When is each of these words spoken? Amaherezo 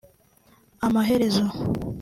Amaherezo 0.85 1.45